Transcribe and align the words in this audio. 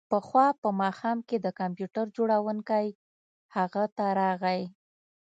پخوا 0.11 0.47
په 0.61 0.69
ماښام 0.81 1.17
کې 1.27 1.37
د 1.39 1.47
کمپیوټر 1.59 2.05
جوړونکی 2.17 2.85
هغه 3.55 3.83
ته 3.95 4.05
راغی 4.19 4.61